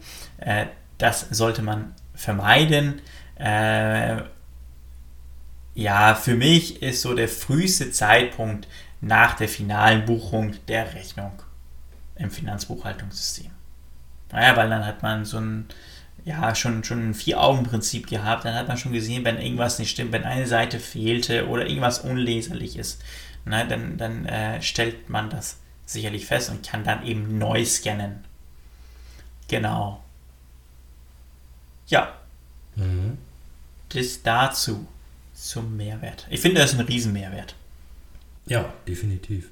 [0.97, 3.03] das sollte man vermeiden.
[5.79, 8.67] Ja, für mich ist so der früheste Zeitpunkt
[9.01, 11.31] nach der finalen Buchung der Rechnung
[12.17, 13.53] im Finanzbuchhaltungssystem.
[14.33, 15.67] Naja, weil dann hat man so ein,
[16.25, 18.45] ja, schon, schon ein Vier-Augen-Prinzip gehabt.
[18.45, 22.01] Dann hat man schon gesehen, wenn irgendwas nicht stimmt, wenn eine Seite fehlte oder irgendwas
[22.01, 23.01] unleserlich ist,
[23.45, 28.25] na, dann, dann äh, stellt man das sicherlich fest und kann dann eben neu scannen.
[29.47, 30.03] Genau.
[31.87, 32.14] Ja.
[32.75, 33.19] Mhm.
[33.91, 34.88] Das dazu
[35.38, 36.27] zum Mehrwert.
[36.31, 37.55] Ich finde, das ist ein Riesenmehrwert.
[38.46, 39.51] Ja, definitiv.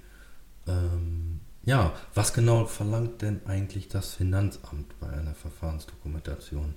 [0.66, 6.74] Ähm ja, was genau verlangt denn eigentlich das Finanzamt bei einer Verfahrensdokumentation?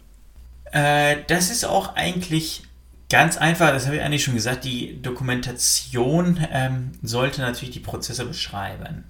[0.72, 2.64] Äh, das ist auch eigentlich
[3.08, 8.26] ganz einfach, das habe ich eigentlich schon gesagt, die Dokumentation ähm, sollte natürlich die Prozesse
[8.26, 9.04] beschreiben.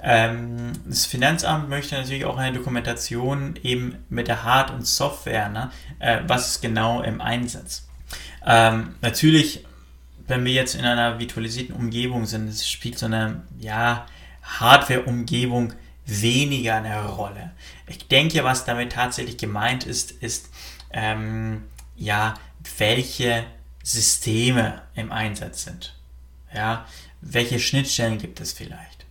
[0.00, 5.70] Ähm, das Finanzamt möchte natürlich auch eine Dokumentation eben mit der Hard- und Software, ne?
[5.98, 7.85] äh, was ist genau im Einsatz.
[8.46, 9.64] Ähm, natürlich,
[10.26, 14.06] wenn wir jetzt in einer virtualisierten Umgebung sind, spielt so eine, ja,
[14.42, 15.72] Hardware-Umgebung
[16.06, 17.50] weniger eine Rolle.
[17.88, 20.50] Ich denke, was damit tatsächlich gemeint ist, ist,
[20.92, 21.64] ähm,
[21.96, 22.34] ja,
[22.78, 23.44] welche
[23.82, 25.94] Systeme im Einsatz sind.
[26.54, 26.86] Ja,
[27.20, 29.04] welche Schnittstellen gibt es vielleicht?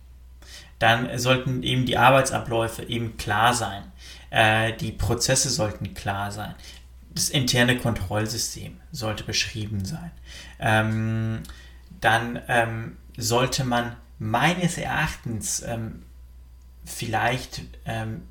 [0.78, 3.84] Dann sollten eben die Arbeitsabläufe eben klar sein.
[4.30, 6.54] Äh, die Prozesse sollten klar sein.
[7.16, 10.10] Das interne Kontrollsystem sollte beschrieben sein.
[10.60, 11.42] Ähm,
[12.02, 16.02] dann ähm, sollte man meines Erachtens ähm,
[16.84, 18.28] vielleicht, ähm,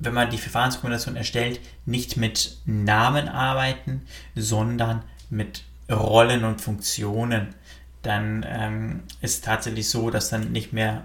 [0.00, 4.02] wenn man die Verfahrensdokumentation erstellt, nicht mit Namen arbeiten,
[4.34, 7.54] sondern mit Rollen und Funktionen.
[8.02, 11.04] Dann ähm, ist tatsächlich so, dass dann nicht mehr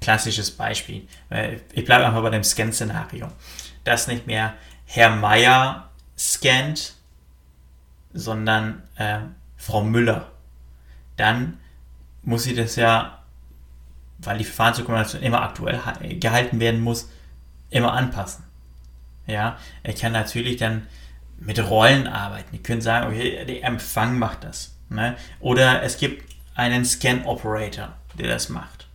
[0.00, 3.28] klassisches Beispiel, äh, ich bleibe einfach bei dem Scan-Szenario,
[3.84, 4.54] dass nicht mehr
[4.92, 6.94] Herr Meier scannt,
[8.12, 9.20] sondern äh,
[9.56, 10.32] Frau Müller.
[11.16, 11.58] Dann
[12.22, 13.22] muss sie das ja,
[14.18, 15.80] weil die Verfahrensdokumentation immer aktuell
[16.18, 17.08] gehalten werden muss,
[17.70, 18.42] immer anpassen.
[19.28, 20.88] Ja, er kann natürlich dann
[21.38, 22.56] mit Rollen arbeiten.
[22.56, 24.74] Ihr könnt sagen, okay, der Empfang macht das.
[24.88, 25.16] Ne?
[25.38, 28.88] Oder es gibt einen Scan-Operator, der das macht.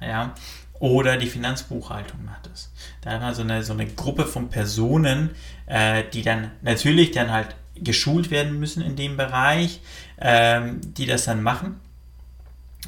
[0.00, 0.34] Ja?
[0.78, 2.70] Oder die Finanzbuchhaltung macht das.
[3.00, 5.30] Da hat man so eine, so eine Gruppe von Personen,
[5.66, 9.80] äh, die dann natürlich dann halt geschult werden müssen in dem Bereich,
[10.18, 11.80] ähm, die das dann machen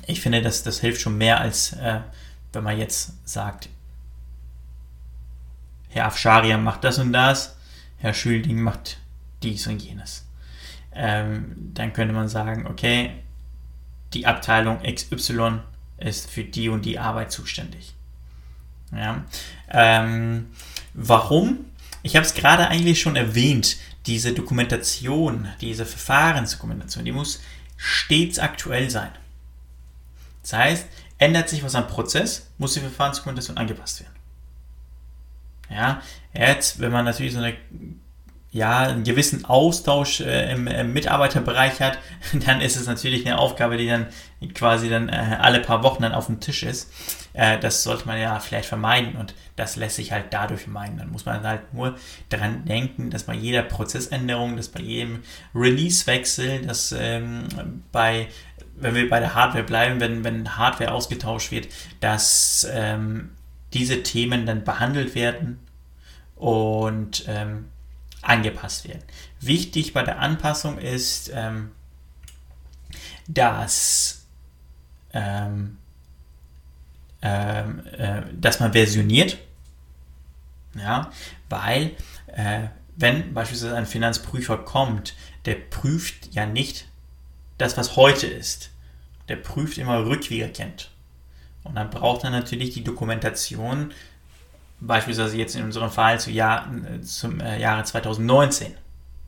[0.09, 2.01] ich finde, das, das hilft schon mehr, als äh,
[2.53, 3.69] wenn man jetzt sagt,
[5.91, 7.57] Herr Afsharia macht das und das,
[7.99, 8.99] Herr Schülding macht
[9.43, 10.27] dies und jenes.
[10.93, 13.23] Ähm, dann könnte man sagen, okay,
[14.15, 15.61] die Abteilung XY
[15.99, 17.95] ist für die und die Arbeit zuständig.
[18.93, 19.25] Ja.
[19.71, 20.47] Ähm,
[21.01, 21.67] Warum?
[22.03, 23.77] Ich habe es gerade eigentlich schon erwähnt.
[24.07, 27.41] Diese Dokumentation, diese Verfahrensdokumentation, die muss
[27.77, 29.11] stets aktuell sein.
[30.43, 30.87] Das heißt,
[31.19, 34.15] ändert sich was am Prozess, muss die Verfahrensdokumentation angepasst werden.
[35.71, 37.57] Ja, jetzt, wenn man natürlich so eine
[38.51, 41.99] ja, einen gewissen Austausch äh, im, im, Mitarbeiterbereich hat,
[42.47, 44.07] dann ist es natürlich eine Aufgabe, die dann
[44.55, 46.91] quasi dann äh, alle paar Wochen dann auf dem Tisch ist.
[47.35, 50.97] Äh, das sollte man ja vielleicht vermeiden und das lässt sich halt dadurch vermeiden.
[50.97, 51.97] Dann muss man halt nur
[52.31, 55.23] daran denken, dass bei jeder Prozessänderung, dass bei jedem
[55.55, 57.45] Release-Wechsel, dass ähm,
[57.93, 58.29] bei,
[58.77, 61.69] wenn wir bei der Hardware bleiben, wenn, wenn Hardware ausgetauscht wird,
[62.01, 63.33] dass ähm,
[63.75, 65.59] diese Themen dann behandelt werden
[66.37, 67.67] und ähm,
[68.29, 69.03] angepasst werden.
[69.41, 71.73] Wichtig bei der Anpassung ist, ähm,
[73.27, 74.27] dass,
[75.13, 75.79] ähm,
[77.23, 79.39] ähm, äh, dass man versioniert,
[80.75, 81.11] ja,
[81.49, 81.93] weil
[82.29, 85.15] äh, wenn beispielsweise ein Finanzprüfer kommt,
[85.45, 86.89] der prüft ja nicht
[87.57, 88.71] das, was heute ist.
[89.29, 90.91] Der prüft immer rückwirkend.
[91.65, 93.93] Und dann braucht er natürlich die Dokumentation
[94.81, 96.69] beispielsweise jetzt in unserem Fall zu Jahr,
[97.03, 98.75] zum äh, Jahre 2019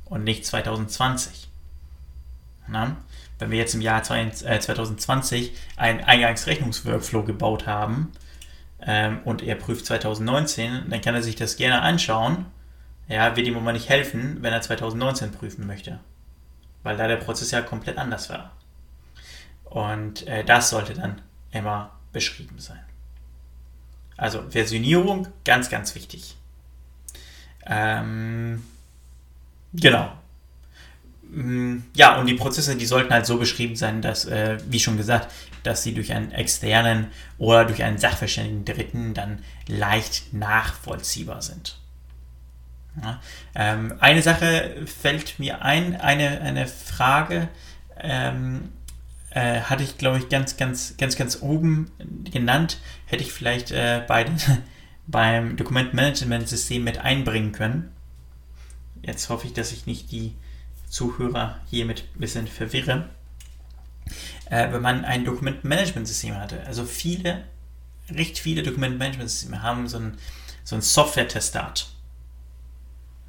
[0.05, 1.49] und nicht 2020.
[2.69, 2.97] Na?
[3.39, 8.13] Wenn wir jetzt im Jahr 2020 einen Eingangsrechnungsworkflow gebaut haben
[8.83, 12.47] ähm, und er prüft 2019, dann kann er sich das gerne anschauen.
[13.09, 15.99] Ja, wird ihm aber nicht helfen, wenn er 2019 prüfen möchte.
[16.83, 18.53] Weil da der Prozess ja komplett anders war.
[19.65, 22.81] Und äh, das sollte dann immer beschrieben sein.
[24.21, 26.37] Also Versionierung, ganz, ganz wichtig.
[27.65, 28.63] Ähm,
[29.73, 30.13] genau.
[31.31, 34.99] Mm, ja, und die Prozesse, die sollten halt so beschrieben sein, dass, äh, wie schon
[34.99, 37.07] gesagt, dass sie durch einen externen
[37.39, 41.79] oder durch einen sachverständigen Dritten dann leicht nachvollziehbar sind.
[43.03, 43.23] Ja,
[43.55, 47.49] ähm, eine Sache fällt mir ein, eine, eine Frage,
[47.99, 48.71] ähm,
[49.31, 51.91] äh, hatte ich, glaube ich, ganz, ganz, ganz, ganz oben
[52.31, 52.79] genannt.
[53.07, 54.27] Hätte ich vielleicht äh, bei
[55.07, 57.93] beim Dokumentmanagement-System mit einbringen können.
[59.03, 60.35] Jetzt hoffe ich, dass ich nicht die
[60.89, 63.09] Zuhörer hiermit ein bisschen verwirre.
[64.47, 67.45] Äh, wenn man ein Dokumentmanagement-System hatte, also viele,
[68.11, 70.19] recht viele Dokumentmanagement-Systeme haben so ein,
[70.65, 71.91] so ein Software-Testat.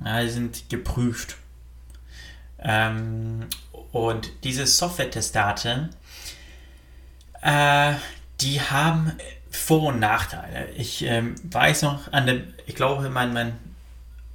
[0.04, 1.38] Ja, die sind geprüft.
[2.60, 3.46] Ähm,
[3.92, 5.90] und diese Software-Testate,
[7.42, 7.94] äh,
[8.40, 9.14] die haben
[9.50, 10.70] Vor- und Nachteile.
[10.78, 13.58] Ich ähm, weiß noch an dem, ich glaube, mein, mein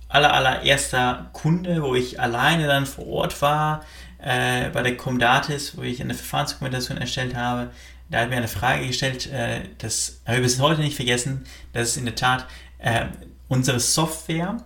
[0.08, 3.84] aller, allererster Kunde, wo ich alleine dann vor Ort war,
[4.18, 7.70] äh, bei der Comdatis, wo ich eine Verfahrensdokumentation erstellt habe,
[8.10, 11.90] da hat mir eine Frage gestellt, äh, das habe ich bis heute nicht vergessen, das
[11.90, 12.46] ist in der Tat,
[12.78, 13.06] äh,
[13.48, 14.58] unsere Software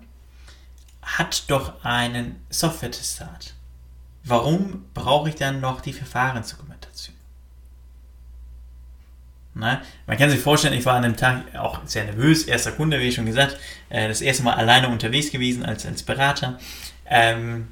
[1.02, 3.54] hat doch einen Software-Testat
[4.24, 7.16] warum brauche ich dann noch die Verfahrensdokumentation?
[9.54, 13.00] Na, man kann sich vorstellen, ich war an dem Tag auch sehr nervös, erster Kunde,
[13.00, 16.58] wie schon gesagt, äh, das erste Mal alleine unterwegs gewesen als, als Berater.
[17.06, 17.68] Ähm,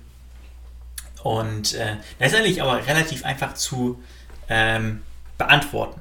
[1.23, 4.03] und äh, eigentlich aber relativ einfach zu
[4.49, 5.03] ähm,
[5.37, 6.01] beantworten.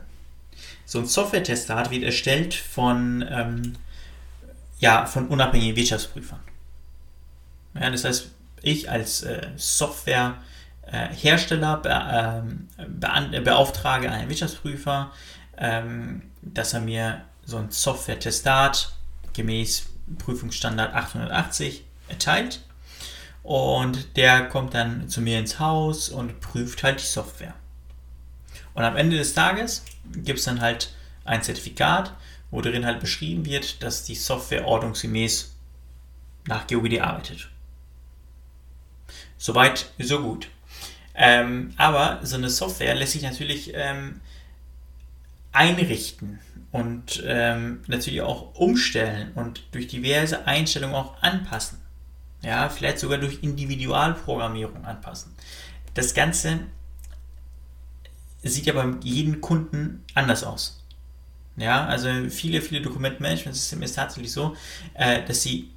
[0.85, 3.73] So ein Software-Testat wird erstellt von, ähm,
[4.79, 6.39] ja, von unabhängigen Wirtschaftsprüfern.
[7.75, 8.31] Ja, das heißt,
[8.67, 15.11] ich als äh, Softwarehersteller be, ähm, be, beauftrage einen Wirtschaftsprüfer,
[15.57, 18.91] ähm, dass er mir so ein Software-Testat
[19.33, 22.61] gemäß Prüfungsstandard 880 erteilt.
[23.43, 27.53] Und der kommt dann zu mir ins Haus und prüft halt die Software.
[28.73, 32.13] Und am Ende des Tages gibt es dann halt ein Zertifikat,
[32.51, 35.55] wo darin halt beschrieben wird, dass die Software ordnungsgemäß
[36.47, 37.49] nach GOBD arbeitet.
[39.37, 40.49] Soweit, so gut.
[41.13, 44.21] Ähm, aber so eine Software lässt sich natürlich ähm,
[45.51, 46.39] einrichten
[46.71, 51.79] und ähm, natürlich auch umstellen und durch diverse Einstellungen auch anpassen.
[52.43, 55.33] Ja, vielleicht sogar durch Individualprogrammierung anpassen.
[55.95, 56.59] Das Ganze
[58.43, 60.83] sieht ja bei jedem Kunden anders aus.
[61.55, 64.55] Ja, also viele, viele Dokumentmanagementsysteme ist tatsächlich so,
[64.93, 65.71] äh, dass sie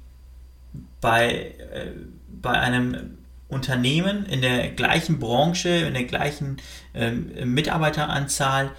[1.01, 1.93] bei, äh,
[2.29, 3.17] bei einem
[3.51, 6.57] Unternehmen in der gleichen Branche, in der gleichen
[6.93, 8.71] ähm, Mitarbeiteranzahl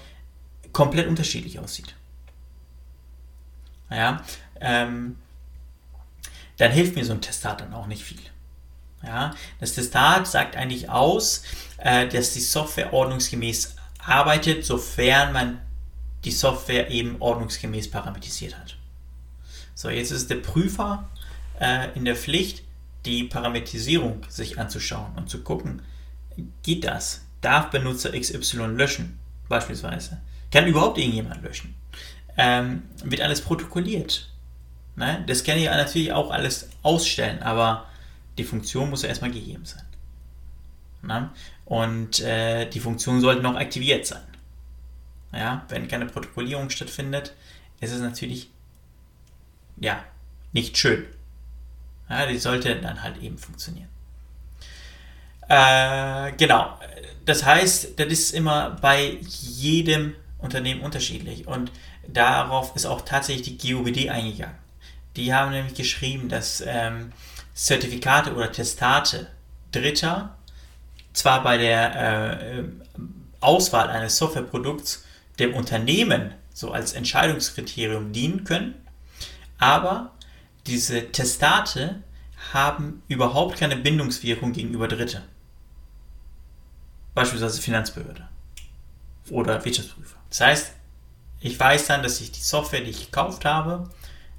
[0.72, 1.94] komplett unterschiedlich aussieht.
[3.90, 4.24] Ja,
[4.60, 5.16] ähm,
[6.56, 8.20] dann hilft mir so ein Testat dann auch nicht viel.
[9.02, 11.42] Ja, das Testat sagt eigentlich aus,
[11.78, 15.60] äh, dass die Software ordnungsgemäß arbeitet, sofern man
[16.24, 18.76] die Software eben ordnungsgemäß parametrisiert hat.
[19.74, 21.08] So, jetzt ist der Prüfer
[21.60, 22.62] äh, in der Pflicht,
[23.04, 25.82] die Parametrisierung sich anzuschauen und zu gucken,
[26.62, 27.22] geht das?
[27.40, 30.20] Darf Benutzer XY löschen, beispielsweise?
[30.52, 31.74] Kann überhaupt irgendjemand löschen?
[32.36, 34.28] Ähm, wird alles protokolliert?
[34.96, 35.24] Ne?
[35.26, 37.86] Das kann ich natürlich auch alles ausstellen, aber
[38.38, 39.84] die Funktion muss ja erstmal gegeben sein.
[41.02, 41.30] Ne?
[41.64, 44.22] Und äh, die Funktion sollte noch aktiviert sein.
[45.32, 47.34] Ja, wenn keine Protokollierung stattfindet,
[47.80, 48.50] ist es natürlich
[49.78, 50.04] ja
[50.52, 51.06] nicht schön.
[52.12, 53.88] Ja, die sollte dann halt eben funktionieren.
[55.48, 56.78] Äh, genau.
[57.24, 61.72] Das heißt, das ist immer bei jedem Unternehmen unterschiedlich und
[62.06, 64.56] darauf ist auch tatsächlich die GUBD eingegangen.
[65.16, 67.12] Die haben nämlich geschrieben, dass ähm,
[67.54, 69.28] Zertifikate oder Testate
[69.72, 70.36] Dritter
[71.14, 72.64] zwar bei der äh,
[73.40, 75.04] Auswahl eines Softwareprodukts
[75.38, 78.74] dem Unternehmen so als Entscheidungskriterium dienen können,
[79.58, 80.12] aber
[80.66, 82.02] diese Testate
[82.52, 85.22] haben überhaupt keine Bindungswirkung gegenüber Dritte.
[87.14, 88.28] Beispielsweise Finanzbehörde
[89.30, 90.16] oder Wirtschaftsprüfer.
[90.28, 90.72] Das heißt,
[91.40, 93.90] ich weiß dann, dass ich die Software, die ich gekauft habe,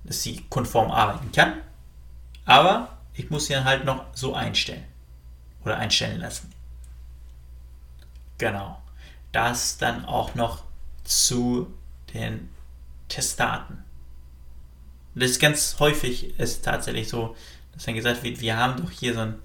[0.04, 1.62] dass sie konform arbeiten kann,
[2.46, 4.86] aber ich muss sie dann halt noch so einstellen
[5.64, 6.52] oder einstellen lassen.
[8.38, 8.82] Genau.
[9.32, 10.64] Das dann auch noch
[11.04, 11.74] zu
[12.14, 12.50] den
[13.08, 13.84] Testdaten.
[15.16, 17.36] Das ist ganz häufig ist tatsächlich so,
[17.74, 19.36] dass dann gesagt wird, wir haben doch hier so ein,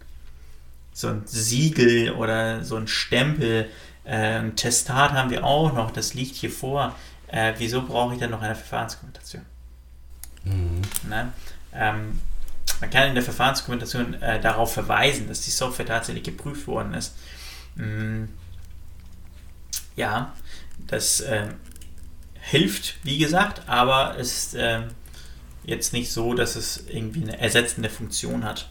[0.92, 3.68] so ein Siegel oder so ein Stempel.
[4.04, 6.94] Äh, Testat haben wir auch noch, das liegt hier vor.
[7.28, 9.44] Äh, wieso brauche ich dann noch eine Verfahrenskommunikation?
[10.44, 10.82] Mhm.
[11.08, 11.32] Ne?
[11.74, 12.20] Ähm,
[12.80, 17.14] man kann in der Verfahrensdokumentation äh, darauf verweisen, dass die Software tatsächlich geprüft worden ist.
[17.74, 18.28] Mhm.
[19.96, 20.32] Ja,
[20.86, 21.48] das äh,
[22.40, 24.82] hilft, wie gesagt, aber ist äh,
[25.68, 28.70] jetzt nicht so, dass es irgendwie eine ersetzende Funktion hat.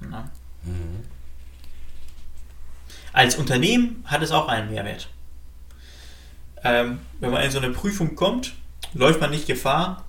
[0.00, 1.04] Mhm.
[3.12, 5.08] Als Unternehmen hat es auch einen Mehrwert.
[6.64, 8.54] Ähm, wenn man in so eine Prüfung kommt,
[8.94, 10.04] läuft man nicht Gefahr,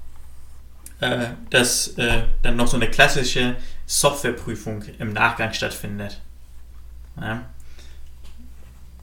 [1.01, 6.21] äh, dass äh, dann noch so eine klassische Softwareprüfung im Nachgang stattfindet.
[7.19, 7.43] Ja.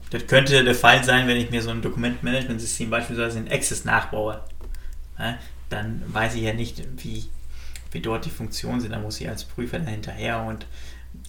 [0.09, 4.41] Das könnte der Fall sein, wenn ich mir so ein Dokumentmanagementsystem beispielsweise in Access nachbaue.
[5.19, 5.37] Ja,
[5.71, 7.29] dann weiß ich ja nicht, wie,
[7.91, 8.91] wie dort die Funktionen sind.
[8.91, 10.65] Da muss ich als Prüfer dahinterher und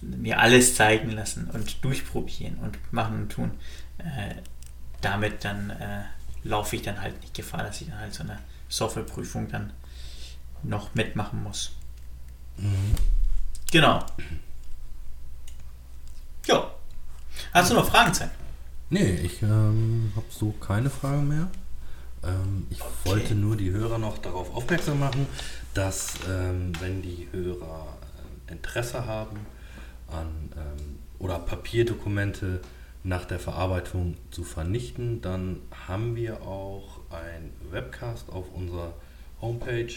[0.01, 3.51] mir alles zeigen lassen und durchprobieren und machen und tun.
[3.97, 4.35] Äh,
[5.01, 6.03] damit dann äh,
[6.43, 9.73] laufe ich dann halt nicht Gefahr, dass ich dann halt so eine Softwareprüfung dann
[10.63, 11.71] noch mitmachen muss.
[12.57, 12.95] Mhm.
[13.71, 14.05] Genau.
[16.47, 16.71] Ja.
[17.53, 18.31] Hast du noch Fragen, Zeit?
[18.89, 21.49] Nee, ich ähm, habe so keine Fragen mehr.
[22.23, 22.91] Ähm, ich okay.
[23.05, 25.27] wollte nur die Hörer noch darauf aufmerksam machen,
[25.73, 27.97] dass ähm, wenn die Hörer
[28.47, 29.39] äh, Interesse haben
[30.07, 32.61] an ähm, oder Papierdokumente
[33.03, 38.93] nach der Verarbeitung zu vernichten, dann haben wir auch ein Webcast auf unserer
[39.41, 39.93] Homepage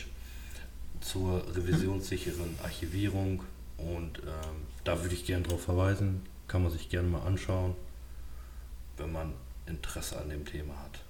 [1.00, 3.44] zur revisionssicheren Archivierung
[3.78, 7.74] und ähm, da würde ich gerne darauf verweisen, kann man sich gerne mal anschauen,
[8.96, 9.34] wenn man
[9.66, 11.05] Interesse an dem Thema hat.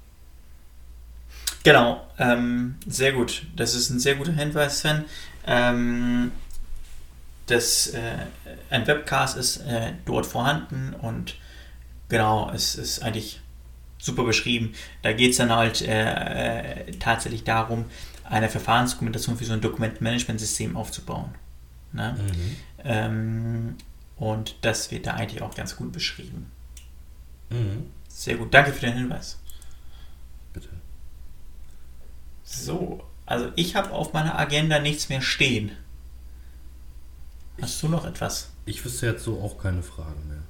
[1.66, 3.42] Genau, ähm, sehr gut.
[3.56, 5.04] Das ist ein sehr guter Hinweis, Sven.
[5.48, 6.30] Ähm,
[7.46, 8.18] das, äh,
[8.70, 11.34] ein Webcast ist äh, dort vorhanden und
[12.08, 13.40] genau, es ist eigentlich
[13.98, 14.74] super beschrieben.
[15.02, 17.86] Da geht es dann halt äh, äh tatsächlich darum,
[18.22, 21.34] eine Verfahrensdokumentation für so ein Dokumentmanagementsystem aufzubauen.
[21.92, 22.16] Ne?
[22.16, 22.56] Mhm.
[22.84, 23.74] Ähm,
[24.14, 26.48] und das wird da eigentlich auch ganz gut beschrieben.
[27.50, 27.86] Mhm.
[28.08, 29.40] Sehr gut, danke für den Hinweis.
[32.46, 35.72] So, also ich habe auf meiner Agenda nichts mehr stehen.
[37.60, 38.50] Hast ich, du noch etwas?
[38.64, 40.42] Ich wüsste jetzt so auch keine Fragen mehr.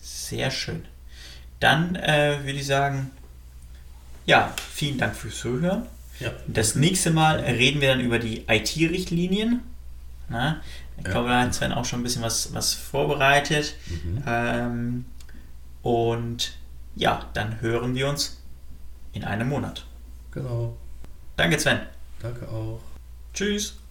[0.00, 0.84] Sehr schön.
[1.60, 3.10] Dann äh, würde ich sagen,
[4.24, 5.86] ja, vielen Dank fürs Zuhören.
[6.18, 6.32] Ja.
[6.46, 9.60] Das nächste Mal reden wir dann über die IT-Richtlinien.
[10.28, 10.34] Ich
[11.04, 11.10] ja.
[11.10, 13.74] glaube, da hat Sven auch schon ein bisschen was, was vorbereitet.
[13.86, 14.22] Mhm.
[14.26, 15.04] Ähm,
[15.82, 16.52] und
[16.94, 18.38] ja, dann hören wir uns
[19.12, 19.84] in einem Monat.
[20.32, 20.76] Genau.
[21.36, 21.80] Danke, Sven.
[22.20, 22.80] Danke auch.
[23.34, 23.81] Tschüss.